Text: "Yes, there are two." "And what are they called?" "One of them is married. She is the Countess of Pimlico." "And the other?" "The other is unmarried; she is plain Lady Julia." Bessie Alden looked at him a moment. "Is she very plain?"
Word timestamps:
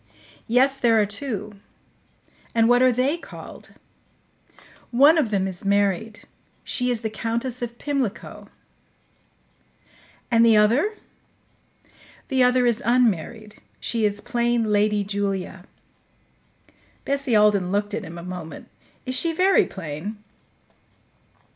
"Yes, 0.47 0.77
there 0.77 0.99
are 0.99 1.05
two." 1.05 1.59
"And 2.55 2.67
what 2.67 2.81
are 2.81 2.91
they 2.91 3.17
called?" 3.19 3.75
"One 4.89 5.15
of 5.15 5.29
them 5.29 5.47
is 5.47 5.63
married. 5.63 6.21
She 6.63 6.89
is 6.89 7.01
the 7.01 7.09
Countess 7.11 7.61
of 7.61 7.77
Pimlico." 7.77 8.49
"And 10.31 10.43
the 10.43 10.57
other?" 10.57 10.95
"The 12.29 12.41
other 12.41 12.65
is 12.65 12.81
unmarried; 12.83 13.57
she 13.79 14.03
is 14.03 14.21
plain 14.21 14.63
Lady 14.63 15.03
Julia." 15.03 15.65
Bessie 17.05 17.35
Alden 17.35 17.71
looked 17.71 17.93
at 17.93 18.03
him 18.03 18.17
a 18.17 18.23
moment. 18.23 18.69
"Is 19.05 19.13
she 19.13 19.33
very 19.33 19.67
plain?" 19.67 20.17